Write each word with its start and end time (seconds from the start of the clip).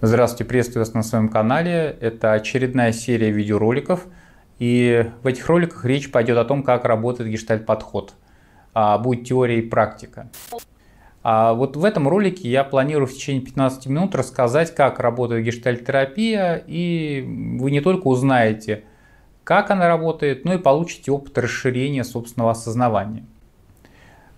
Здравствуйте, 0.00 0.44
приветствую 0.44 0.84
вас 0.84 0.94
на 0.94 1.02
своем 1.02 1.28
канале. 1.28 1.98
Это 2.00 2.32
очередная 2.32 2.92
серия 2.92 3.32
видеороликов. 3.32 4.06
И 4.60 5.10
в 5.24 5.26
этих 5.26 5.48
роликах 5.48 5.84
речь 5.84 6.12
пойдет 6.12 6.38
о 6.38 6.44
том, 6.44 6.62
как 6.62 6.84
работает 6.84 7.28
гештальт-подход. 7.28 8.14
А, 8.74 8.96
будет 8.98 9.26
теория 9.26 9.58
и 9.58 9.62
практика. 9.62 10.28
А 11.24 11.52
вот 11.52 11.76
в 11.76 11.84
этом 11.84 12.06
ролике 12.06 12.48
я 12.48 12.62
планирую 12.62 13.08
в 13.08 13.12
течение 13.12 13.42
15 13.42 13.86
минут 13.86 14.14
рассказать, 14.14 14.72
как 14.72 15.00
работает 15.00 15.44
гештальт-терапия. 15.44 16.62
И 16.68 17.24
вы 17.58 17.72
не 17.72 17.80
только 17.80 18.06
узнаете, 18.06 18.84
как 19.42 19.72
она 19.72 19.88
работает, 19.88 20.44
но 20.44 20.54
и 20.54 20.58
получите 20.58 21.10
опыт 21.10 21.36
расширения 21.38 22.04
собственного 22.04 22.52
осознавания. 22.52 23.26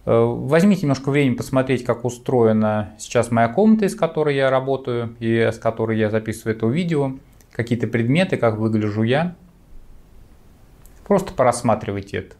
Э, 0.06 0.24
возьмите 0.24 0.82
немножко 0.82 1.10
времени 1.10 1.34
посмотреть, 1.36 1.84
как 1.84 2.04
устроена 2.04 2.94
сейчас 2.98 3.30
моя 3.30 3.48
комната, 3.48 3.84
из 3.84 3.94
которой 3.94 4.36
я 4.36 4.50
работаю 4.50 5.14
и 5.20 5.36
с 5.38 5.58
которой 5.58 5.98
я 5.98 6.10
записываю 6.10 6.56
это 6.56 6.66
видео, 6.66 7.16
какие-то 7.52 7.86
предметы, 7.86 8.36
как 8.36 8.56
выгляжу 8.58 9.02
я. 9.02 9.36
Просто 11.06 11.34
порассматривайте 11.34 12.18
это. 12.18 12.36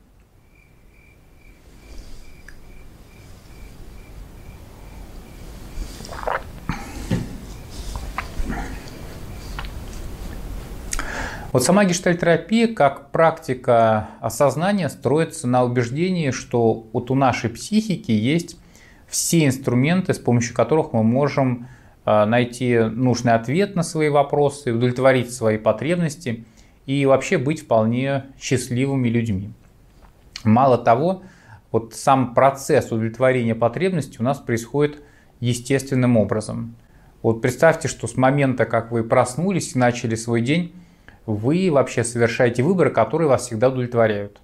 Вот 11.53 11.65
сама 11.65 11.85
гештальтерапия 11.85 12.73
как 12.73 13.11
практика 13.11 14.11
осознания 14.21 14.89
строится 14.89 15.49
на 15.49 15.65
убеждении, 15.65 16.31
что 16.31 16.87
вот 16.93 17.11
у 17.11 17.17
нашей 17.17 17.51
психики 17.51 18.13
есть 18.13 18.57
все 19.09 19.47
инструменты, 19.47 20.15
с 20.15 20.19
помощью 20.19 20.55
которых 20.55 20.93
мы 20.93 21.03
можем 21.03 21.67
а, 22.05 22.25
найти 22.25 22.79
нужный 22.79 23.35
ответ 23.35 23.75
на 23.75 23.83
свои 23.83 24.09
вопросы, 24.11 24.73
удовлетворить 24.73 25.35
свои 25.35 25.59
потребности 25.59 26.45
и 26.87 27.05
вообще 27.05 27.37
быть 27.37 27.63
вполне 27.63 28.27
счастливыми 28.41 29.09
людьми. 29.09 29.51
Мало 30.45 30.79
того, 30.79 31.23
вот 31.73 31.95
сам 31.95 32.33
процесс 32.33 32.93
удовлетворения 32.93 33.57
потребностей 33.57 34.19
у 34.21 34.23
нас 34.23 34.39
происходит 34.39 35.03
естественным 35.41 36.17
образом. 36.17 36.77
Вот 37.23 37.43
представьте, 37.43 37.89
что 37.89 38.07
с 38.07 38.17
момента, 38.17 38.67
как 38.67 38.93
вы 38.93 39.03
проснулись 39.03 39.75
и 39.75 39.79
начали 39.79 40.15
свой 40.15 40.43
день, 40.43 40.73
вы 41.27 41.71
вообще 41.71 42.05
совершаете 42.05 42.63
выборы, 42.63 42.91
которые 42.91 43.29
вас 43.29 43.47
всегда 43.47 43.69
удовлетворяют. 43.69 44.41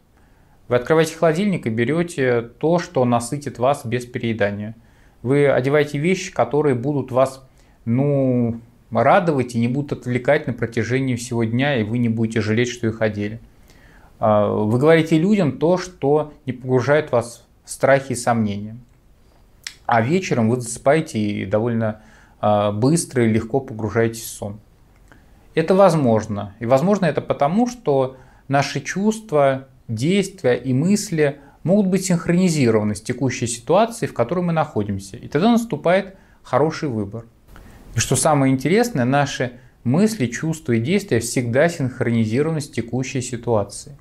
Вы 0.69 0.77
открываете 0.77 1.17
холодильник 1.17 1.67
и 1.67 1.71
берете 1.71 2.43
то, 2.43 2.79
что 2.79 3.05
насытит 3.05 3.59
вас 3.59 3.87
без 3.87 4.05
переедания. 4.05 4.75
Вы 5.23 5.49
одеваете 5.49 5.99
вещи, 5.99 6.33
которые 6.33 6.75
будут 6.75 7.13
вас 7.13 7.47
ну, 7.85 8.61
радовать 8.91 9.55
и 9.55 9.61
не 9.61 9.69
будут 9.69 10.01
отвлекать 10.01 10.47
на 10.47 10.53
протяжении 10.53 11.17
всего 11.17 11.45
дня, 11.45 11.79
и 11.79 11.85
вы 11.85 11.99
не 11.99 12.09
будете 12.09 12.41
жалеть, 12.41 12.69
что 12.69 12.87
их 12.87 13.01
одели. 13.01 13.41
А, 14.19 14.49
вы 14.49 14.79
говорите 14.79 15.19
людям 15.19 15.59
то, 15.59 15.79
что 15.79 16.33
не 16.47 16.53
погружает 16.53 17.13
вас 17.13 17.47
в 17.65 17.71
страхи 17.71 18.13
и 18.13 18.17
сомнения. 18.17 18.77
А 19.87 20.03
вечером 20.03 20.49
вы 20.51 20.61
засыпаете 20.61 21.19
и 21.19 21.47
довольно 21.47 22.03
а, 22.41 22.73
быстро 22.73 23.25
и 23.25 23.29
легко 23.29 23.61
погружаетесь 23.61 24.23
в 24.23 24.29
сон. 24.29 24.61
Это 25.57 25.75
возможно. 25.75 26.55
И 26.61 26.67
возможно 26.67 27.07
это 27.07 27.23
потому, 27.23 27.67
что 27.67 28.19
наши 28.47 28.81
чувства, 28.83 29.69
действия 29.89 30.55
и 30.55 30.75
мысли 30.75 31.41
могут 31.63 31.87
быть 31.87 32.05
синхронизированы 32.05 32.95
с 32.95 33.01
текущей 33.01 33.47
ситуацией, 33.47 34.11
в 34.11 34.15
которой 34.15 34.41
мы 34.45 34.53
находимся. 34.53 35.17
И 35.17 35.29
тогда 35.29 35.51
наступает 35.51 36.17
хороший 36.43 36.91
выбор. 36.91 37.25
И 37.95 38.01
что 38.01 38.17
самое 38.17 38.53
интересное, 38.53 39.07
наши 39.07 39.53
мысли, 39.83 40.27
чувства 40.27 40.73
и 40.73 40.81
действия 40.81 41.21
всегда 41.21 41.71
синхронизированы 41.71 42.61
с 42.61 42.69
текущей 42.69 43.23
ситуацией. 43.23 43.97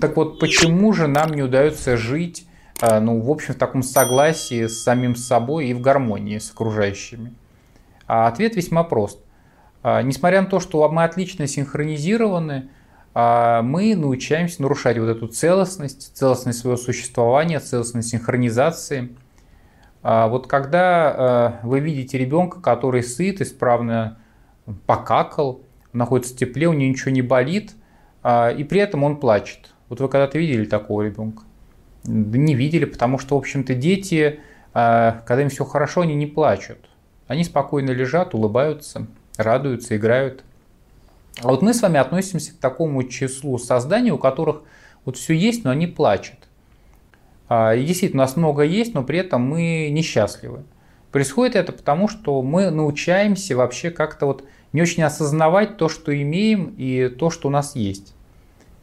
Так 0.00 0.16
вот, 0.16 0.38
почему 0.38 0.92
же 0.92 1.08
нам 1.08 1.32
не 1.32 1.42
удается 1.42 1.96
жить, 1.96 2.46
а, 2.80 3.00
ну, 3.00 3.20
в 3.20 3.28
общем, 3.28 3.54
в 3.54 3.56
таком 3.56 3.82
согласии 3.82 4.68
с 4.68 4.84
самим 4.84 5.16
собой 5.16 5.66
и 5.66 5.74
в 5.74 5.80
гармонии 5.80 6.38
с 6.38 6.52
окружающими? 6.52 7.34
А 8.06 8.28
ответ 8.28 8.54
весьма 8.54 8.84
прост. 8.84 9.18
А, 9.82 10.02
несмотря 10.02 10.42
на 10.42 10.46
то, 10.46 10.60
что 10.60 10.88
мы 10.90 11.04
отлично 11.04 11.46
синхронизированы, 11.46 12.68
а, 13.14 13.62
мы 13.62 13.94
научаемся 13.96 14.62
нарушать 14.62 14.98
вот 14.98 15.08
эту 15.08 15.26
целостность, 15.26 16.16
целостность 16.16 16.58
своего 16.58 16.76
существования, 16.76 17.60
целостность 17.60 18.08
синхронизации. 18.10 19.16
А, 20.02 20.28
вот 20.28 20.46
когда 20.46 21.60
вы 21.62 21.80
видите 21.80 22.18
ребенка, 22.18 22.60
который 22.60 23.02
сыт, 23.02 23.40
исправно 23.40 24.18
покакал, 24.86 25.62
находится 25.92 26.34
в 26.34 26.36
тепле, 26.36 26.68
у 26.68 26.72
него 26.72 26.90
ничего 26.90 27.10
не 27.10 27.22
болит, 27.22 27.72
и 28.22 28.66
при 28.68 28.80
этом 28.80 29.02
он 29.02 29.16
плачет. 29.16 29.72
Вот 29.88 30.00
вы 30.00 30.08
когда-то 30.08 30.38
видели 30.38 30.66
такого 30.66 31.02
ребенка? 31.02 31.42
Да 32.04 32.38
не 32.38 32.54
видели, 32.54 32.84
потому 32.84 33.18
что, 33.18 33.34
в 33.34 33.38
общем-то, 33.38 33.74
дети, 33.74 34.40
когда 34.72 35.42
им 35.42 35.48
все 35.48 35.64
хорошо, 35.64 36.02
они 36.02 36.14
не 36.14 36.26
плачут. 36.26 36.78
Они 37.26 37.44
спокойно 37.44 37.90
лежат, 37.90 38.34
улыбаются, 38.34 39.06
радуются, 39.36 39.96
играют. 39.96 40.44
А 41.42 41.48
вот 41.48 41.62
мы 41.62 41.72
с 41.72 41.82
вами 41.82 41.98
относимся 41.98 42.52
к 42.52 42.56
такому 42.56 43.04
числу 43.04 43.58
созданий, 43.58 44.10
у 44.10 44.18
которых 44.18 44.62
вот 45.04 45.16
все 45.16 45.34
есть, 45.34 45.64
но 45.64 45.70
они 45.70 45.86
плачут. 45.86 46.36
А, 47.48 47.74
и 47.74 47.84
действительно, 47.84 48.22
у 48.22 48.26
нас 48.26 48.36
много 48.36 48.62
есть, 48.62 48.94
но 48.94 49.02
при 49.02 49.18
этом 49.18 49.42
мы 49.42 49.88
несчастливы. 49.90 50.64
Происходит 51.12 51.56
это 51.56 51.72
потому, 51.72 52.08
что 52.08 52.42
мы 52.42 52.70
научаемся 52.70 53.56
вообще 53.56 53.90
как-то 53.90 54.26
вот 54.26 54.44
не 54.72 54.82
очень 54.82 55.02
осознавать 55.02 55.76
то, 55.76 55.88
что 55.88 56.14
имеем 56.14 56.74
и 56.76 57.08
то, 57.08 57.30
что 57.30 57.48
у 57.48 57.50
нас 57.50 57.74
есть. 57.74 58.14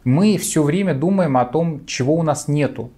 Мы 0.03 0.37
все 0.37 0.63
время 0.63 0.93
думаем 0.93 1.37
о 1.37 1.45
том, 1.45 1.85
чего 1.85 2.15
у 2.15 2.23
нас 2.23 2.47
нету. 2.47 2.91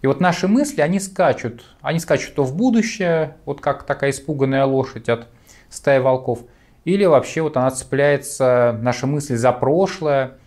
И 0.00 0.06
вот 0.06 0.20
наши 0.20 0.48
мысли, 0.48 0.80
они 0.80 1.00
скачут. 1.00 1.76
Они 1.80 1.98
скачут 1.98 2.34
то 2.34 2.44
в 2.44 2.56
будущее, 2.56 3.36
вот 3.44 3.60
как 3.60 3.84
такая 3.84 4.10
испуганная 4.10 4.64
лошадь 4.64 5.08
от 5.08 5.28
стаи 5.70 5.98
волков– 5.98 6.40
или 6.84 7.04
вообще 7.04 7.42
вот 7.42 7.56
она 7.56 7.70
цепляется, 7.70 8.78
наша 8.82 9.06
мысль 9.06 9.36
за 9.36 9.52
прошлое, 9.52 10.38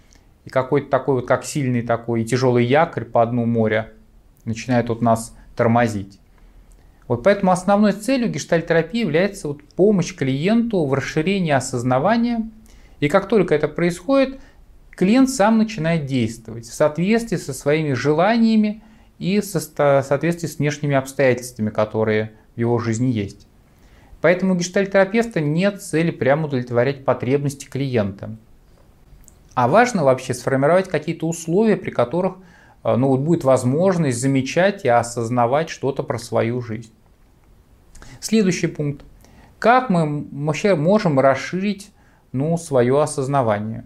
и 0.44 0.50
какой-то 0.50 0.90
такой 0.90 1.16
вот, 1.16 1.28
как 1.28 1.44
сильный 1.44 1.82
такой 1.82 2.22
и 2.22 2.26
тяжелый 2.26 2.66
якорь 2.66 3.06
по 3.06 3.26
дну 3.26 3.46
моря 3.46 3.92
начинает 4.44 4.90
вот 4.90 5.02
нас 5.02 5.36
тормозить. 5.56 6.20
Вот 7.08 7.24
поэтому 7.24 7.52
основной 7.52 7.94
целью 7.94 8.30
гештальтерапии 8.30 9.02
является 9.02 9.48
вот 9.48 9.64
помощь 9.76 10.16
клиенту 10.16 10.86
в 10.86 10.94
расширении 10.94 11.52
осознавания. 11.52 12.50
И 13.00 13.08
как 13.10 13.28
только 13.28 13.54
это 13.54 13.68
происходит, 13.68 14.40
клиент 14.92 15.30
сам 15.30 15.58
начинает 15.58 16.06
действовать 16.06 16.66
в 16.66 16.74
соответствии 16.74 17.38
со 17.38 17.54
своими 17.54 17.94
желаниями 17.94 18.84
и 19.20 19.40
в 19.40 19.44
соответствии 19.46 20.48
с 20.48 20.58
внешними 20.58 20.96
обстоятельствами, 20.96 21.70
которые 21.70 22.34
в 22.56 22.60
его 22.60 22.80
жизни 22.80 23.08
есть. 23.08 23.48
Поэтому 24.26 24.56
у 24.56 24.58
гештальтерапевта 24.58 25.40
нет 25.40 25.84
цели 25.84 26.10
прямо 26.10 26.48
удовлетворять 26.48 27.06
потребности 27.06 27.66
клиента. 27.66 28.36
А 29.54 29.68
важно 29.68 30.04
вообще 30.04 30.34
сформировать 30.34 30.90
какие-то 30.90 31.28
условия, 31.28 31.78
при 31.78 31.92
которых 31.92 32.38
э, 32.84 32.96
ну, 32.96 33.10
вот 33.10 33.20
будет 33.20 33.44
возможность 33.44 34.20
замечать 34.20 34.84
и 34.84 34.88
осознавать 34.88 35.70
что-то 35.70 36.02
про 36.02 36.18
свою 36.18 36.60
жизнь. 36.60 36.92
Следующий 38.20 38.66
пункт. 38.66 39.06
Как 39.60 39.92
мы 39.92 40.26
вообще 40.32 40.74
можем 40.74 41.20
расширить 41.20 41.92
ну, 42.32 42.58
свое 42.58 43.00
осознавание? 43.00 43.86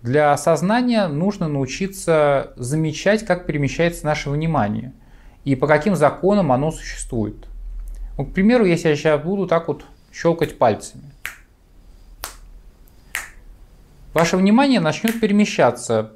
Для 0.00 0.32
осознания 0.32 1.08
нужно 1.08 1.48
научиться 1.48 2.52
замечать, 2.54 3.26
как 3.26 3.46
перемещается 3.46 4.06
наше 4.06 4.30
внимание 4.30 4.92
и 5.42 5.56
по 5.56 5.66
каким 5.66 5.96
законам 5.96 6.52
оно 6.52 6.70
существует. 6.70 7.48
Ну, 8.18 8.24
к 8.26 8.32
примеру, 8.32 8.64
если 8.64 8.88
я 8.88 8.96
сейчас 8.96 9.22
буду 9.22 9.46
так 9.46 9.68
вот 9.68 9.84
щелкать 10.12 10.58
пальцами, 10.58 11.04
ваше 14.12 14.36
внимание 14.36 14.80
начнет 14.80 15.20
перемещаться 15.20 16.12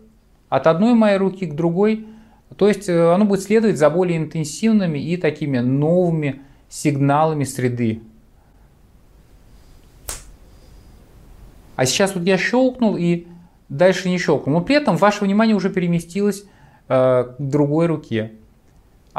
от 0.48 0.66
одной 0.66 0.94
моей 0.94 1.16
руки 1.16 1.46
к 1.46 1.54
другой, 1.54 2.06
то 2.56 2.68
есть 2.68 2.88
э, 2.88 3.12
оно 3.12 3.24
будет 3.24 3.42
следовать 3.42 3.78
за 3.78 3.90
более 3.90 4.18
интенсивными 4.18 4.98
и 4.98 5.16
такими 5.16 5.58
новыми 5.58 6.42
сигналами 6.68 7.44
среды. 7.44 8.02
А 11.74 11.84
сейчас 11.84 12.14
вот 12.14 12.24
я 12.24 12.38
щелкнул 12.38 12.96
и 12.96 13.26
дальше 13.68 14.08
не 14.08 14.18
щелкнул, 14.18 14.58
но 14.58 14.64
при 14.64 14.76
этом 14.76 14.96
ваше 14.96 15.24
внимание 15.24 15.56
уже 15.56 15.70
переместилось 15.70 16.44
э, 16.88 17.24
к 17.24 17.36
другой 17.38 17.86
руке. 17.86 18.32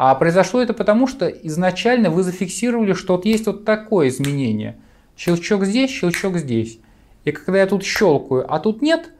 А 0.00 0.14
произошло 0.14 0.62
это 0.62 0.74
потому, 0.74 1.08
что 1.08 1.26
изначально 1.26 2.08
вы 2.08 2.22
зафиксировали, 2.22 2.92
что 2.92 3.16
вот 3.16 3.24
есть 3.24 3.46
вот 3.46 3.64
такое 3.64 4.06
изменение. 4.10 4.78
Щелчок 5.16 5.64
здесь, 5.64 5.90
щелчок 5.90 6.36
здесь. 6.36 6.78
И 7.24 7.32
когда 7.32 7.58
я 7.58 7.66
тут 7.66 7.82
щелкаю, 7.82 8.46
а 8.48 8.60
тут 8.60 8.80
нет, 8.80 9.10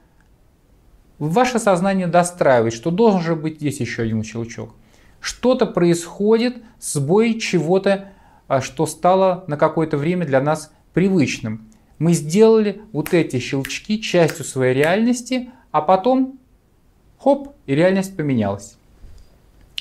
ваше 1.19 1.59
сознание 1.59 2.07
достраивает, 2.07 2.75
что 2.75 2.93
должен 2.93 3.23
же 3.23 3.35
быть 3.35 3.57
здесь 3.57 3.81
еще 3.81 4.03
один 4.03 4.23
щелчок. 4.23 4.73
Что-то 5.19 5.67
происходит, 5.67 6.63
сбой 6.79 7.41
чего-то, 7.41 8.13
а, 8.47 8.61
что 8.61 8.87
стало 8.87 9.43
на 9.49 9.57
какое-то 9.57 9.97
время 9.97 10.27
для 10.27 10.41
нас 10.41 10.73
привычным. 10.95 11.67
Мы 11.99 12.13
сделали 12.13 12.83
вот 12.93 13.13
эти 13.15 13.41
щелчки 13.41 14.01
частью 14.01 14.45
своей 14.45 14.75
реальности, 14.75 15.51
а 15.73 15.83
потом 15.83 16.39
хоп, 17.19 17.57
и 17.67 17.75
реальность 17.75 18.17
поменялась. 18.17 18.79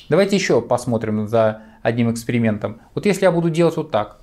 Давайте 0.09 0.35
еще 0.35 0.61
посмотрим 0.61 1.27
за 1.27 1.61
одним 1.81 2.11
экспериментом. 2.11 2.81
Вот 2.95 3.05
если 3.05 3.23
я 3.25 3.31
буду 3.31 3.49
делать 3.49 3.77
вот 3.77 3.91
так. 3.91 4.21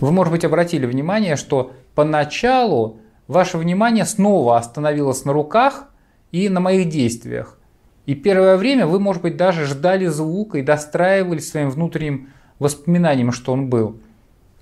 Вы, 0.00 0.12
может 0.12 0.32
быть, 0.32 0.44
обратили 0.44 0.86
внимание, 0.86 1.36
что 1.36 1.72
поначалу 1.94 3.00
ваше 3.28 3.58
внимание 3.58 4.04
снова 4.04 4.58
остановилось 4.58 5.24
на 5.24 5.32
руках 5.32 5.88
и 6.32 6.48
на 6.48 6.60
моих 6.60 6.88
действиях. 6.88 7.58
И 8.04 8.14
первое 8.14 8.56
время 8.56 8.86
вы, 8.86 9.00
может 9.00 9.22
быть, 9.22 9.36
даже 9.36 9.64
ждали 9.64 10.06
звука 10.06 10.58
и 10.58 10.62
достраивали 10.62 11.38
своим 11.38 11.70
внутренним 11.70 12.28
воспоминанием, 12.58 13.32
что 13.32 13.52
он 13.52 13.68
был. 13.68 13.98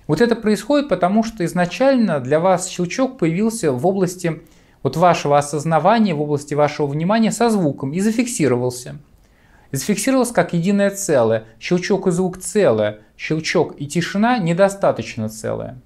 Вот 0.07 0.21
это 0.21 0.35
происходит 0.35 0.87
потому, 0.87 1.23
что 1.23 1.43
изначально 1.45 2.19
для 2.19 2.39
вас 2.39 2.67
щелчок 2.67 3.17
появился 3.17 3.71
в 3.71 3.85
области 3.87 4.41
вот 4.83 4.97
вашего 4.97 5.37
осознавания, 5.37 6.13
в 6.13 6.21
области 6.21 6.53
вашего 6.53 6.85
внимания 6.85 7.31
со 7.31 7.49
звуком 7.49 7.91
и 7.91 7.99
зафиксировался. 7.99 8.97
И 9.71 9.77
зафиксировался 9.77 10.33
как 10.33 10.53
единое 10.53 10.91
целое. 10.91 11.45
Щелчок 11.59 12.07
и 12.07 12.11
звук 12.11 12.37
целое, 12.37 12.99
щелчок 13.17 13.73
и 13.79 13.87
тишина 13.87 14.37
недостаточно 14.37 15.27
целое. 15.27 15.81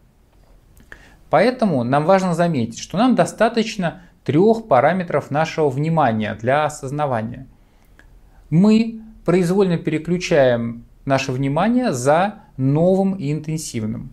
Поэтому 1.29 1.83
нам 1.83 2.05
важно 2.05 2.33
заметить, 2.33 2.79
что 2.79 2.97
нам 2.97 3.15
достаточно 3.15 4.01
трех 4.25 4.67
параметров 4.67 5.31
нашего 5.31 5.69
внимания 5.69 6.35
для 6.35 6.65
осознавания. 6.65 7.47
Мы 8.49 9.01
произвольно 9.23 9.77
переключаем 9.77 10.85
наше 11.09 11.33
внимание 11.33 11.91
за 11.91 12.35
новым 12.55 13.15
и 13.15 13.33
интенсивным. 13.33 14.11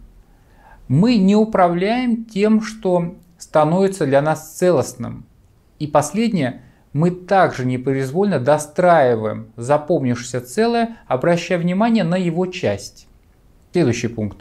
Мы 0.89 1.19
не 1.19 1.37
управляем 1.37 2.25
тем, 2.25 2.63
что 2.63 3.15
становится 3.39 4.07
для 4.07 4.23
нас 4.23 4.57
целостным. 4.57 5.25
И 5.79 5.87
последнее, 5.87 6.63
мы 6.93 7.11
также 7.11 7.67
непроизвольно 7.67 8.41
достраиваем 8.41 9.49
запомнившееся 9.57 10.41
целое, 10.41 10.97
обращая 11.07 11.59
внимание 11.59 12.03
на 12.03 12.17
его 12.17 12.47
часть. 12.47 13.07
Следующий 13.73 14.09
пункт. 14.09 14.39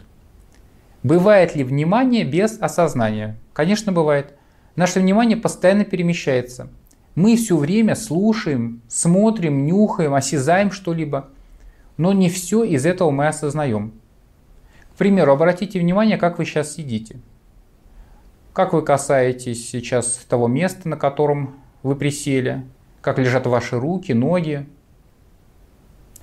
Бывает 1.02 1.54
ли 1.54 1.62
внимание 1.62 2.24
без 2.24 2.58
осознания? 2.58 3.36
Конечно, 3.52 3.92
бывает. 3.92 4.32
Наше 4.76 5.00
внимание 5.00 5.36
постоянно 5.36 5.84
перемещается. 5.84 6.68
Мы 7.14 7.36
все 7.36 7.56
время 7.56 7.94
слушаем, 7.94 8.80
смотрим, 8.88 9.66
нюхаем, 9.66 10.14
осязаем 10.14 10.70
что-либо, 10.70 11.28
но 11.96 12.12
не 12.12 12.28
все 12.28 12.64
из 12.64 12.86
этого 12.86 13.10
мы 13.10 13.28
осознаем. 13.28 13.92
К 14.94 14.98
примеру, 14.98 15.32
обратите 15.32 15.78
внимание, 15.78 16.16
как 16.16 16.38
вы 16.38 16.44
сейчас 16.44 16.74
сидите. 16.74 17.20
Как 18.52 18.72
вы 18.72 18.82
касаетесь 18.82 19.68
сейчас 19.68 20.24
того 20.28 20.48
места, 20.48 20.88
на 20.88 20.96
котором 20.96 21.56
вы 21.82 21.94
присели, 21.96 22.64
как 23.02 23.18
лежат 23.18 23.46
ваши 23.46 23.78
руки, 23.78 24.12
ноги. 24.12 24.66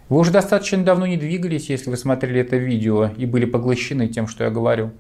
Вы 0.10 0.18
уже 0.18 0.32
достаточно 0.32 0.84
давно 0.84 1.06
не 1.06 1.18
двигались, 1.18 1.70
если 1.70 1.90
вы 1.90 1.98
смотрели 1.98 2.42
это 2.42 2.58
видео 2.58 3.12
и 3.16 3.26
были 3.26 3.46
поглощены 3.46 4.08
тем, 4.08 4.28
что 4.28 4.44
я 4.44 4.50
говорю. 4.50 4.92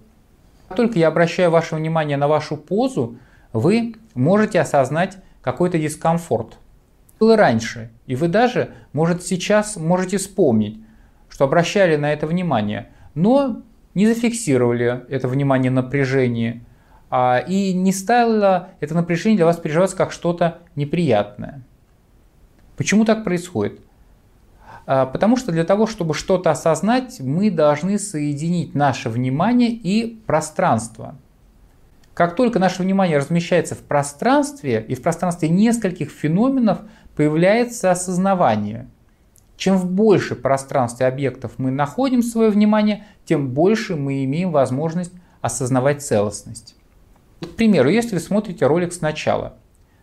Как 0.67 0.77
только 0.77 0.99
я 0.99 1.07
обращаю 1.07 1.51
ваше 1.51 1.75
внимание 1.75 2.17
на 2.17 2.27
вашу 2.27 2.55
позу, 2.55 3.17
вы 3.51 3.95
можете 4.15 4.59
осознать 4.59 5.17
какой-то 5.41 5.77
дискомфорт. 5.77 6.57
Было 7.23 7.37
раньше, 7.37 7.89
и 8.05 8.15
вы 8.15 8.27
даже, 8.27 8.71
может, 8.91 9.23
сейчас 9.23 9.77
можете 9.77 10.17
вспомнить, 10.17 10.79
что 11.29 11.45
обращали 11.45 11.95
на 11.95 12.11
это 12.11 12.27
внимание, 12.27 12.89
но 13.15 13.61
не 13.93 14.07
зафиксировали 14.07 15.05
это 15.09 15.27
внимание 15.27 15.71
напряжение– 15.71 16.63
а, 17.15 17.37
и 17.37 17.73
не 17.73 17.91
стало 17.91 18.69
это 18.79 18.95
напряжение 18.95 19.37
для 19.37 19.45
вас 19.45 19.57
переживаться 19.57 19.95
как 19.95 20.11
что-то 20.11 20.61
неприятное. 20.75 21.61
Почему 22.75 23.05
так 23.05 23.23
происходит? 23.23 23.81
А, 24.87 25.05
потому 25.05 25.37
что 25.37 25.51
для 25.51 25.63
того, 25.63 25.85
чтобы 25.85 26.15
что-то 26.15 26.49
осознать, 26.49 27.19
мы 27.19 27.51
должны 27.51 27.99
соединить 27.99 28.73
наше 28.73 29.09
внимание 29.09 29.69
и 29.69 30.21
пространство. 30.25 31.15
Как 32.15 32.35
только 32.35 32.57
наше 32.57 32.81
внимание 32.81 33.19
размещается 33.19 33.75
в 33.75 33.83
пространстве, 33.83 34.83
и 34.87 34.95
в 34.95 35.03
пространстве 35.03 35.49
нескольких 35.49 36.09
феноменов 36.09 36.79
появляется 37.15 37.91
осознавание. 37.91 38.87
Чем 39.57 39.77
в 39.77 39.89
больше 39.89 40.35
пространстве 40.35 41.05
объектов 41.05 41.53
мы 41.57 41.71
находим 41.71 42.21
свое 42.21 42.49
внимание, 42.49 43.05
тем 43.25 43.49
больше 43.49 43.95
мы 43.95 44.23
имеем 44.25 44.51
возможность 44.51 45.13
осознавать 45.41 46.01
целостность. 46.01 46.75
К 47.41 47.55
примеру, 47.55 47.89
если 47.89 48.15
вы 48.15 48.21
смотрите 48.21 48.65
ролик 48.65 48.93
сначала, 48.93 49.55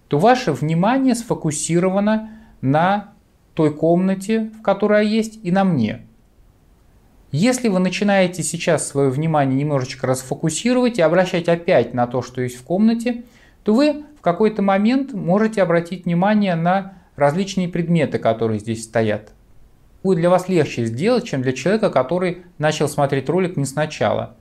то 0.08 0.18
ваше 0.18 0.52
внимание 0.52 1.14
сфокусировано 1.14 2.30
на 2.60 3.12
той 3.54 3.74
комнате, 3.74 4.50
в 4.58 4.62
которой 4.62 5.04
я 5.04 5.10
есть, 5.10 5.40
и 5.42 5.50
на 5.50 5.64
мне. 5.64 6.02
Если 7.32 7.68
вы 7.68 7.78
начинаете 7.78 8.42
сейчас 8.42 8.88
свое 8.88 9.08
внимание 9.08 9.56
немножечко 9.56 10.06
расфокусировать 10.06 10.98
и 10.98 11.02
обращать 11.02 11.48
опять 11.48 11.94
на 11.94 12.06
то, 12.06 12.22
что 12.22 12.42
есть 12.42 12.56
в 12.56 12.64
комнате, 12.64 13.24
то 13.62 13.72
вы 13.72 14.04
в 14.18 14.20
какой-то 14.20 14.62
момент 14.62 15.12
можете 15.12 15.62
обратить 15.62 16.06
внимание 16.06 16.56
на 16.56 16.94
различные 17.20 17.68
предметы, 17.68 18.18
которые 18.18 18.58
здесь 18.58 18.84
стоят. 18.84 19.32
Будет 20.02 20.18
для 20.18 20.30
вас 20.30 20.48
легче 20.48 20.86
сделать, 20.86 21.24
чем 21.24 21.42
для 21.42 21.52
человека, 21.52 21.90
который 21.90 22.44
начал 22.58 22.88
смотреть 22.88 23.28
ролик 23.28 23.56
не 23.56 23.66
сначала, 23.66 24.34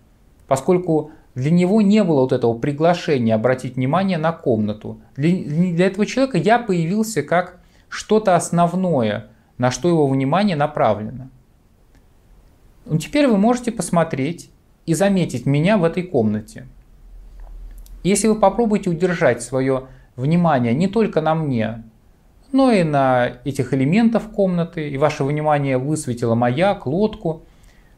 поскольку 0.48 1.12
для 1.36 1.52
него 1.52 1.82
не 1.82 2.04
было 2.04 2.22
вот 2.22 2.32
этого 2.32 2.58
приглашения 2.58 3.36
обратить 3.36 3.76
внимание 3.76 4.18
на 4.18 4.32
комнату. 4.32 5.00
Для, 5.16 5.32
для 5.32 5.88
этого 5.88 6.06
человека 6.06 6.38
я 6.38 6.60
появился 6.60 7.22
как 7.22 7.60
что-то 7.90 8.36
основное, 8.36 9.28
на 9.58 9.70
что 9.70 9.90
его 9.90 10.08
внимание 10.08 10.56
направлено. 10.56 11.30
Ну, 12.86 12.98
теперь 12.98 13.28
вы 13.28 13.38
можете 13.38 13.72
посмотреть 13.72 14.50
и 14.86 14.94
заметить 14.94 15.46
меня 15.46 15.78
в 15.78 15.84
этой 15.84 16.04
комнате. 16.04 16.66
Если 18.04 18.28
вы 18.28 18.36
попробуете 18.36 18.90
удержать 18.90 19.44
свое 19.44 19.88
внимание 20.16 20.74
не 20.74 20.88
только 20.88 21.22
на 21.22 21.36
мне, 21.36 21.84
но 22.52 22.72
и 22.72 22.84
на 22.84 23.34
этих 23.44 23.74
элементах 23.74 24.32
комнаты, 24.32 24.90
и 24.90 24.98
ваше 24.98 25.24
внимание 25.24 25.78
высветило 25.78 26.36
маяк, 26.36 26.86
лодку, 26.86 27.44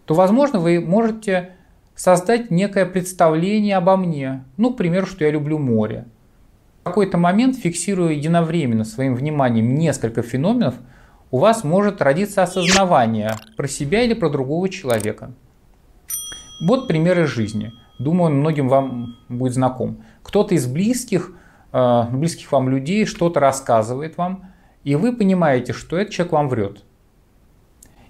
то, 0.05 0.13
возможно, 0.13 0.60
вы 0.60 0.79
можете 0.79 1.51
создать 1.96 2.51
некое 2.51 2.86
представление 2.86 3.77
обо 3.77 3.98
мне. 3.98 4.43
Ну, 4.58 4.74
к 4.74 4.77
примеру, 4.77 5.05
что 5.05 5.24
я 5.24 5.31
люблю 5.31 5.58
море. 5.60 6.05
В 6.81 6.86
какой-то 6.86 7.17
момент, 7.17 7.58
фиксируя 7.58 8.13
единовременно 8.13 8.84
своим 8.84 9.15
вниманием 9.15 9.75
несколько 9.75 10.24
феноменов, 10.24 10.75
у 11.29 11.38
вас 11.38 11.63
может 11.63 12.01
родиться 12.01 12.43
осознавание 12.43 13.36
про 13.55 13.67
себя 13.67 14.01
или 14.01 14.13
про 14.13 14.29
другого 14.29 14.67
человека. 14.67 15.31
Вот 16.65 16.88
примеры 16.88 17.25
жизни. 17.25 17.72
Думаю, 18.00 18.31
многим 18.34 18.67
вам 18.67 19.15
будет 19.29 19.53
знаком. 19.53 20.03
Кто-то 20.24 20.55
из 20.55 20.65
близких, 20.65 21.34
близких 21.72 22.51
вам 22.51 22.70
людей 22.70 23.06
что-то 23.06 23.40
рассказывает 23.40 24.18
вам, 24.18 24.46
и 24.84 24.96
вы 24.96 25.16
понимаете, 25.16 25.74
что 25.74 25.98
этот 25.98 26.13
человек 26.13 26.34
вам 26.34 26.50
врет. 26.50 26.84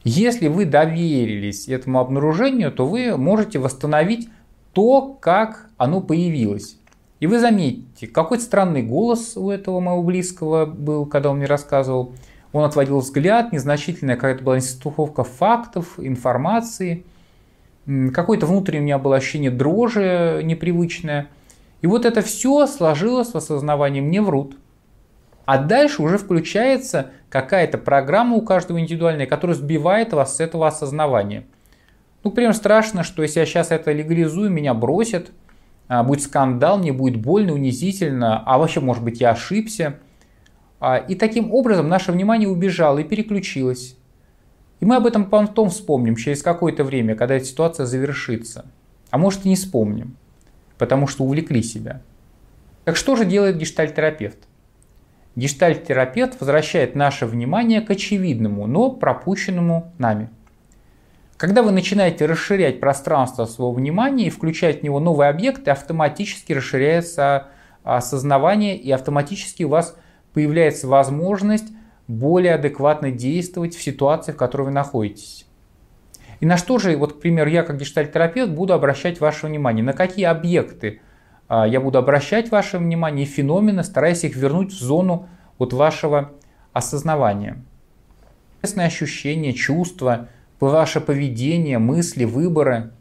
Если 0.04 0.48
вы 0.48 0.66
доверились 0.66 1.68
этому 1.68 2.00
обнаружению, 2.00 2.72
то 2.72 2.88
вы 2.88 3.18
можете 3.18 3.60
восстановить 3.60 4.30
то, 4.74 5.16
как 5.20 5.70
оно 5.78 6.02
появилось. 6.02 6.78
И 7.20 7.28
вы 7.28 7.40
заметите, 7.40 8.08
какой 8.08 8.40
странный 8.40 8.82
голос 8.82 9.38
у 9.38 9.52
этого 9.52 9.80
моего 9.80 10.02
близкого 10.02 10.66
был, 10.66 11.06
когда 11.06 11.30
он 11.30 11.38
мне 11.38 11.46
рассказывал. 11.46 12.14
Он 12.52 12.64
отводил 12.64 13.00
взгляд, 13.00 13.54
незначительная 13.54 14.16
какая-то 14.16 14.44
была 14.44 14.58
институховка 14.58 15.24
фактов, 15.24 16.00
информации. 16.00 17.04
Какое-то 18.14 18.48
внутреннее 18.48 18.82
у 18.82 18.86
меня 18.86 18.98
было 18.98 19.18
ощущение 19.18 19.52
дрожи 19.52 20.42
непривычное. 20.44 21.28
И 21.82 21.88
вот 21.88 22.06
это 22.06 22.22
все 22.22 22.68
сложилось 22.68 23.32
в 23.32 23.38
осознавании 23.38 24.02
«мне 24.02 24.22
врут». 24.22 24.56
А 25.46 25.58
дальше 25.58 26.04
уже 26.04 26.18
включается 26.18 27.12
какая-то 27.30 27.78
программа 27.78 28.36
у 28.36 28.42
каждого 28.42 28.80
индивидуальная, 28.80 29.26
которая 29.26 29.58
сбивает 29.58 30.14
вас 30.14 30.38
с 30.38 30.40
этого 30.40 30.68
осознавания. 30.68 31.46
Ну, 32.24 32.32
прям 32.32 32.54
страшно, 32.54 33.04
что 33.04 33.24
если 33.24 33.40
я 33.40 33.46
сейчас 33.46 33.72
это 33.72 33.92
легализую, 33.92 34.52
меня 34.52 34.74
бросят, 34.76 35.32
а, 35.88 36.04
будет 36.04 36.22
скандал, 36.22 36.78
мне 36.78 36.94
будет 36.94 37.20
больно, 37.20 37.54
унизительно, 37.54 38.44
а 38.46 38.60
вообще, 38.60 38.80
может 38.80 39.04
быть, 39.04 39.20
я 39.20 39.32
ошибся. 39.32 39.98
А, 40.80 40.98
и 40.98 41.16
таким 41.16 41.52
образом 41.52 41.90
наше 41.90 42.12
внимание 42.12 42.48
убежало 42.48 43.00
и 43.00 43.04
переключилось. 43.04 43.98
И 44.80 44.86
мы 44.86 44.96
об 44.96 45.06
этом 45.06 45.26
потом 45.26 45.70
вспомним 45.70 46.16
через 46.16 46.44
какое-то 46.44 46.84
время, 46.84 47.16
когда 47.16 47.36
эта 47.36 47.46
ситуация 47.46 47.86
завершится. 47.86 48.66
А 49.10 49.18
может 49.18 49.46
и 49.46 49.50
не 49.50 49.56
вспомним, 49.56 50.16
потому 50.82 51.06
что 51.06 51.26
увлекли 51.26 51.62
себя. 51.62 52.02
Так 52.86 52.96
что 52.96 53.16
же 53.16 53.24
делает 53.24 53.56
гештальтерапевт? 53.56 54.40
гештальт-терапевт 55.36 56.40
возвращает 56.40 56.96
наше 56.96 57.28
внимание 57.28 57.82
к 57.82 57.92
очевидному, 57.92 58.66
но 58.66 58.90
пропущенному 58.90 59.94
нами. 60.00 60.32
Когда 61.38 61.62
вы 61.62 61.72
начинаете 61.72 62.26
расширять 62.26 62.80
пространство 62.80 63.46
своего 63.46 63.74
внимания 63.74 64.26
и 64.26 64.32
включать 64.32 64.80
в 64.80 64.84
него 64.84 65.00
новые 65.00 65.30
объекты, 65.30 65.70
автоматически 65.70 66.52
расширяется 66.54 67.50
осознавание 67.84 68.76
и 68.76 68.90
автоматически 68.90 69.62
у 69.62 69.70
вас 69.70 69.96
появляется 70.34 70.88
возможность 70.88 71.68
более 72.08 72.56
адекватно 72.56 73.12
действовать 73.12 73.76
в 73.76 73.84
ситуации, 73.84 74.32
в 74.32 74.38
которой 74.38 74.64
вы 74.64 74.72
находитесь. 74.72 75.46
И 76.42 76.46
на 76.46 76.58
что 76.58 76.80
же, 76.80 76.98
вот, 76.98 77.14
к 77.14 77.20
примеру, 77.20 77.50
я 77.50 77.64
как 77.64 77.78
гештальт-терапевт 77.78 78.52
буду 78.52 78.74
обращать 78.74 79.22
ваше 79.22 79.48
внимание, 79.48 79.84
на 79.84 79.94
какие 79.94 80.26
объекты 80.26 81.00
а, 81.48 81.68
я 81.68 81.80
буду 81.80 82.00
обращать 82.00 82.52
ваше 82.52 82.80
внимание 82.80 83.26
и 83.26 83.30
феномены, 83.30 83.84
стараясь 83.84 84.24
их 84.24 84.36
вернуть 84.36 84.74
в 84.74 84.80
зону 84.80 85.30
вот 85.60 85.72
вашего 85.72 86.32
осознавания. 86.74 87.64
Интересные 88.58 88.88
ощущения, 88.88 89.54
чувства– 89.54 90.28
ваше 90.60 91.02
поведение, 91.02 91.80
мысли, 91.80 92.26
выборы. 92.26 92.92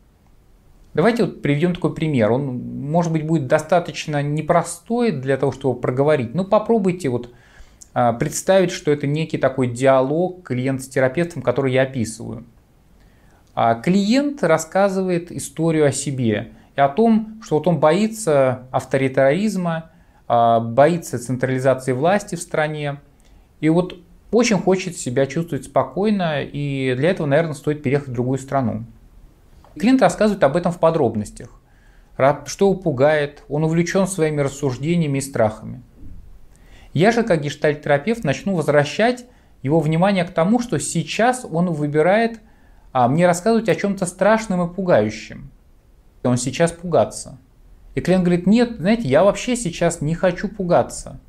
Давайте 0.94 1.24
вот 1.24 1.42
приведем 1.42 1.74
такой 1.74 1.94
пример. 1.94 2.32
Он, 2.32 2.58
может 2.58 3.12
быть, 3.12 3.26
будет 3.26 3.46
достаточно 3.46 4.22
непростой 4.22 5.12
для 5.12 5.36
того, 5.36 5.52
чтобы 5.52 5.80
проговорить. 5.80 6.34
Но 6.34 6.44
попробуйте 6.44 7.08
вот 7.08 7.30
а, 7.94 8.12
представить, 8.12 8.70
что 8.70 8.90
это 8.90 9.06
некий 9.06 9.38
такой 9.38 9.68
диалог 9.68 10.42
клиент 10.42 10.82
с 10.82 10.88
терапевтом, 10.88 11.42
который 11.42 11.72
я 11.72 11.82
описываю. 11.82 12.44
А 13.54 13.74
клиент 13.74 14.42
рассказывает 14.42 15.32
историю 15.32 15.86
о 15.86 15.92
себе 15.92 16.52
и 16.76 16.80
о 16.80 16.88
том, 16.88 17.40
что 17.42 17.56
вот 17.56 17.66
он 17.66 17.78
боится 17.78 18.66
авторитаризма, 18.70 19.90
а, 20.28 20.60
боится 20.60 21.18
централизации 21.18 21.92
власти 21.92 22.36
в 22.36 22.40
стране. 22.40 23.00
И 23.60 23.68
вот 23.68 23.98
очень 24.30 24.58
хочет 24.58 24.96
себя 24.96 25.26
чувствовать 25.26 25.64
спокойно, 25.64 26.42
и 26.42 26.94
для 26.96 27.10
этого, 27.10 27.26
наверное, 27.26 27.54
стоит 27.54 27.82
переехать 27.82 28.08
в 28.08 28.12
другую 28.12 28.38
страну. 28.38 28.84
Клиент 29.76 30.02
рассказывает 30.02 30.42
об 30.44 30.56
этом 30.56 30.72
в 30.72 30.78
подробностях. 30.78 31.50
Что 32.46 32.66
его 32.66 32.74
пугает, 32.74 33.42
он 33.48 33.64
увлечен 33.64 34.06
своими 34.06 34.40
рассуждениями 34.42 35.18
и 35.18 35.22
страхами. 35.22 35.82
Я 36.92 37.12
же, 37.12 37.22
как 37.22 37.40
гештальт-терапевт, 37.40 38.24
начну 38.24 38.54
возвращать 38.54 39.24
его 39.62 39.80
внимание 39.80 40.24
к 40.24 40.30
тому, 40.30 40.60
что 40.60 40.78
сейчас 40.78 41.46
он 41.50 41.72
выбирает 41.72 42.40
а, 42.92 43.08
мне 43.08 43.26
рассказывать 43.26 43.68
о 43.68 43.74
чем-то 43.74 44.06
страшном 44.06 44.68
и 44.68 44.74
пугающем. 44.74 45.50
И 46.22 46.26
он 46.26 46.36
сейчас 46.36 46.72
пугаться. 46.72 47.38
И 47.94 48.00
клиент 48.00 48.24
говорит, 48.24 48.46
нет, 48.46 48.76
знаете, 48.78 49.08
я 49.08 49.24
вообще 49.24 49.56
сейчас 49.56 50.00
не 50.00 50.14
хочу 50.14 50.48
пугаться. 50.48 51.20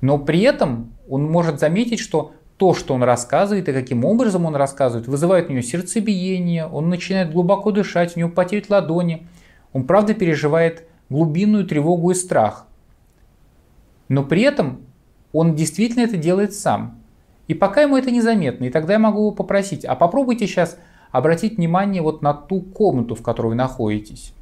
Но 0.00 0.18
при 0.18 0.40
этом 0.40 0.92
он 1.08 1.24
может 1.24 1.60
заметить, 1.60 1.98
что 1.98 2.32
то, 2.56 2.74
что 2.74 2.94
он 2.94 3.02
рассказывает 3.02 3.68
и 3.68 3.72
каким 3.72 4.04
образом 4.04 4.46
он 4.46 4.54
рассказывает, 4.54 5.08
вызывает 5.08 5.48
у 5.48 5.52
него 5.52 5.62
сердцебиение, 5.62 6.66
он 6.66 6.88
начинает 6.88 7.32
глубоко 7.32 7.72
дышать, 7.72 8.16
у 8.16 8.20
него 8.20 8.30
потеют 8.30 8.70
ладони, 8.70 9.26
он 9.72 9.84
правда 9.84 10.14
переживает 10.14 10.86
глубинную 11.08 11.66
тревогу 11.66 12.10
и 12.10 12.14
страх. 12.14 12.66
Но 14.08 14.22
при 14.22 14.42
этом 14.42 14.82
он 15.32 15.56
действительно 15.56 16.02
это 16.02 16.16
делает 16.16 16.54
сам. 16.54 17.00
И 17.48 17.54
пока 17.54 17.82
ему 17.82 17.96
это 17.96 18.10
незаметно, 18.10 18.64
и 18.64 18.70
тогда 18.70 18.94
я 18.94 18.98
могу 18.98 19.20
его 19.20 19.30
попросить, 19.32 19.84
а 19.84 19.94
попробуйте 19.94 20.46
сейчас 20.46 20.78
обратить 21.10 21.56
внимание 21.56 22.02
вот 22.02 22.22
на 22.22 22.34
ту 22.34 22.60
комнату, 22.60 23.14
в 23.14 23.22
которой 23.22 23.48
вы 23.48 23.54
находитесь. 23.54 24.32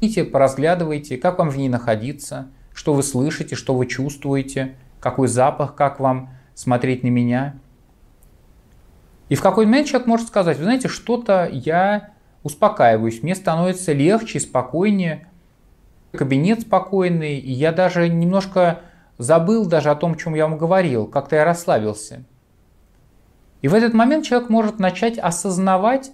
Идите, 0.00 0.24
поразглядывайте, 0.24 1.16
как 1.16 1.38
вам 1.38 1.50
в 1.50 1.56
ней 1.56 1.68
находиться, 1.68 2.48
что 2.72 2.94
вы 2.94 3.02
слышите, 3.02 3.54
что 3.54 3.74
вы 3.74 3.86
чувствуете– 3.86 4.74
какой 5.00 5.28
запах, 5.28 5.74
как 5.74 6.00
вам 6.00 6.30
смотреть 6.54 7.02
на 7.02 7.08
меня. 7.08 7.56
И 9.28 9.34
в 9.34 9.42
какой 9.42 9.66
момент 9.66 9.88
человек 9.88 10.06
может 10.06 10.28
сказать, 10.28 10.56
вы 10.58 10.64
знаете, 10.64 10.88
что-то 10.88 11.48
я 11.50 12.10
успокаиваюсь, 12.42 13.22
мне 13.22 13.34
становится 13.34 13.92
легче, 13.92 14.40
спокойнее, 14.40 15.28
кабинет 16.12 16.62
спокойный, 16.62 17.38
и 17.38 17.52
я 17.52 17.72
даже 17.72 18.08
немножко 18.08 18.80
забыл 19.18 19.66
даже 19.66 19.90
о 19.90 19.94
том, 19.94 20.12
о 20.12 20.16
чем 20.16 20.34
я 20.34 20.46
вам 20.46 20.56
говорил, 20.56 21.06
как-то 21.06 21.36
я 21.36 21.44
расслабился. 21.44 22.24
И 23.62 23.68
в 23.68 23.74
этот 23.74 23.94
момент 23.94 24.24
человек 24.24 24.50
может 24.50 24.78
начать 24.78 25.18
осознавать 25.18 26.12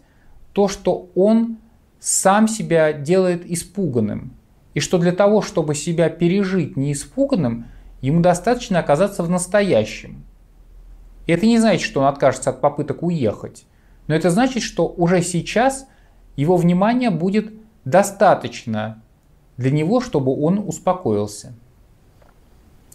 то, 0.53 0.69
что 0.69 1.11
он 1.15 1.59
сам 2.01 2.49
себя 2.49 2.93
делает 2.93 3.45
испуганным. 3.51 4.33
И 4.75 4.81
что 4.81 4.99
для 4.99 5.13
того, 5.13 5.43
чтобы 5.43 5.75
себя 5.75 6.09
пережить 6.09 6.77
не 6.77 6.93
испуганным, 6.93 7.67
Ему 8.05 8.21
достаточно 8.21 8.81
оказаться 8.81 9.23
в 9.23 9.31
настоящем. 9.31 10.27
И 11.25 11.33
это 11.33 11.47
не 11.47 11.59
значит, 11.59 11.87
что 11.87 12.03
он 12.03 12.07
откажется 12.07 12.51
от 12.51 12.61
попыток 12.61 13.03
уехать. 13.03 13.65
Но 14.09 14.15
это 14.15 14.29
значит, 14.29 14.63
что 14.63 14.87
уже 14.87 15.23
сейчас 15.23 15.87
его 16.37 16.59
внимание 16.59 17.09
будет 17.09 17.51
достаточно 17.87 19.03
для 19.57 19.71
него, 19.71 20.03
чтобы 20.03 20.39
он 20.39 20.59
успокоился. 20.59 21.55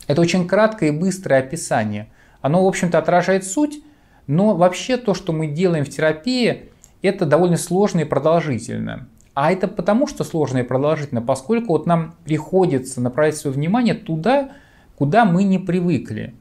Это 0.06 0.22
очень 0.22 0.48
краткое 0.48 0.90
и 0.90 0.96
быстрое 0.96 1.40
описание. 1.40 2.12
Оно, 2.42 2.64
в 2.64 2.68
общем-то, 2.68 3.00
отражает 3.00 3.46
суть, 3.46 3.82
но 4.30 4.56
вообще 4.56 4.98
то, 4.98 5.16
что 5.16 5.34
мы 5.34 5.48
делаем 5.48 5.84
в 5.84 5.90
терапии, 5.90 6.70
это 7.02 7.26
довольно 7.26 7.58
сложно 7.58 8.02
и 8.02 8.04
продолжительно. 8.04 9.10
А 9.34 9.52
это 9.52 9.68
потому, 9.68 10.06
что 10.06 10.24
сложно 10.24 10.60
и 10.60 10.64
продолжительно, 10.64 11.24
поскольку 11.24 11.70
вот 11.70 11.88
нам 11.88 12.14
приходится 12.26 13.02
направить 13.02 13.38
свое 13.38 13.56
внимание 13.56 13.96
туда, 13.96 14.52
куда 15.00 15.26
мы 15.26 15.46
не 15.46 15.58
привыкли. 15.58 16.36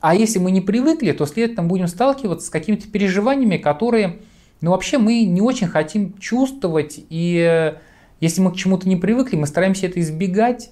А 0.00 0.14
если 0.14 0.38
мы 0.38 0.50
не 0.50 0.60
привыкли, 0.60 1.12
то 1.12 1.24
следовательно 1.24 1.66
будем 1.66 1.88
сталкиваться 1.88 2.48
с 2.48 2.50
какими-то 2.50 2.86
переживаниями, 2.86 3.56
которые, 3.56 4.18
ну 4.60 4.72
вообще 4.72 4.98
мы 4.98 5.24
не 5.24 5.40
очень 5.40 5.68
хотим 5.68 6.18
чувствовать, 6.18 7.00
и 7.08 7.38
э, 7.38 7.78
если 8.20 8.42
мы 8.42 8.52
к 8.52 8.56
чему-то 8.56 8.86
не 8.86 8.96
привыкли, 8.96 9.36
мы 9.36 9.46
стараемся 9.46 9.86
это 9.86 10.00
избегать. 10.00 10.70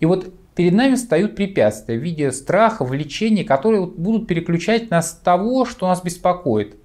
И 0.00 0.06
вот 0.06 0.34
перед 0.54 0.72
нами 0.72 0.94
встают 0.94 1.36
препятствия 1.36 1.98
в 1.98 2.02
виде 2.02 2.30
страха, 2.32 2.84
влечения, 2.84 3.44
которые 3.44 3.86
будут 3.86 4.26
переключать 4.26 4.90
нас 4.90 5.12
с 5.12 5.14
того, 5.14 5.64
что 5.64 5.88
нас 5.88 6.02
беспокоит. 6.02 6.76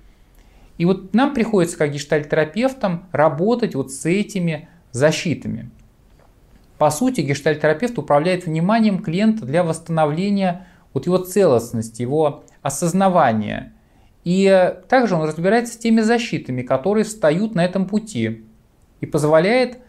И 0.77 0.85
вот 0.85 1.13
нам 1.13 1.33
приходится, 1.33 1.77
как 1.77 1.91
гештальтерапевтам, 1.91 3.07
работать 3.11 3.75
вот 3.75 3.91
с 3.91 4.05
этими 4.05 4.69
защитами. 4.91 5.69
По 6.77 6.89
сути, 6.89 7.21
гештальтерапевт 7.21 7.97
управляет 7.97 8.45
вниманием 8.45 8.99
клиента 8.99 9.45
для 9.45 9.63
восстановления 9.63 10.67
вот 10.93 11.05
его 11.05 11.17
целостности, 11.17 12.01
его 12.01 12.45
осознавания. 12.61 13.73
И 14.23 14.73
также 14.87 15.15
он 15.15 15.27
разбирается 15.27 15.73
с 15.73 15.77
теми 15.77 16.01
защитами, 16.01 16.61
которые 16.61 17.03
встают 17.03 17.55
на 17.55 17.65
этом 17.65 17.85
пути 17.85 18.45
и 19.01 19.05
позволяет 19.05 19.79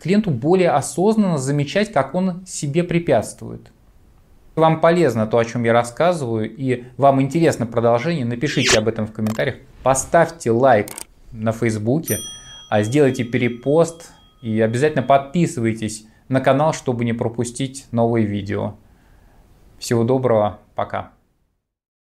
клиенту 0.00 0.30
более 0.30 0.70
осознанно 0.70 1.38
замечать, 1.38 1.92
как 1.92 2.14
он 2.14 2.44
себе 2.46 2.84
препятствует. 2.84 3.72
Вам 4.54 4.80
полезно 4.80 5.26
то, 5.26 5.38
о 5.38 5.44
чем 5.44 5.64
я 5.64 5.72
рассказываю, 5.72 6.50
и 6.54 6.84
вам 6.98 7.22
интересно 7.22 7.66
продолжение, 7.66 8.26
напишите 8.26 8.78
об 8.78 8.88
этом 8.88 9.06
в 9.06 9.12
комментариях. 9.12 9.56
Поставьте 9.82 10.50
лайк 10.50 10.88
на 11.32 11.52
Фейсбуке, 11.52 12.18
а 12.68 12.82
сделайте 12.82 13.24
перепост 13.24 14.10
и 14.42 14.60
обязательно 14.60 15.02
подписывайтесь 15.02 16.06
на 16.28 16.40
канал, 16.40 16.74
чтобы 16.74 17.04
не 17.04 17.14
пропустить 17.14 17.86
новые 17.92 18.26
видео. 18.26 18.74
Всего 19.78 20.04
доброго, 20.04 20.60
пока. 20.74 21.12